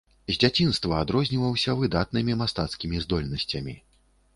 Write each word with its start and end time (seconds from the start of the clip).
З 0.29 0.33
дзяцінства 0.43 1.01
адрозніваўся 1.05 1.77
выдатнымі 1.85 2.41
мастацкімі 2.43 2.95
здольнасцямі. 3.09 3.83